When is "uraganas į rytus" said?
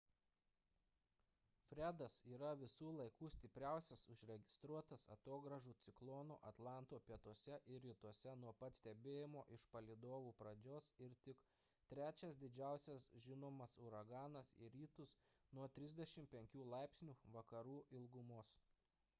13.89-15.17